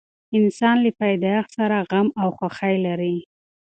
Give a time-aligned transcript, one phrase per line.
[0.37, 3.17] انسان له پیدایښت سره غم او خوښي لري.